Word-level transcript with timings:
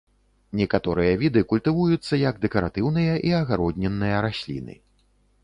Некаторыя 0.59 1.11
віды 1.23 1.43
культывуюцца 1.51 2.13
як 2.21 2.41
дэкаратыўныя 2.47 3.13
і 3.29 3.35
агароднінныя 3.43 4.17
расліны. 4.29 4.75